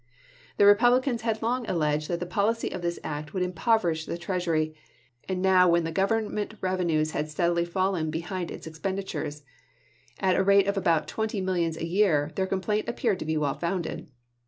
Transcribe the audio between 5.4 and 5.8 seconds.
now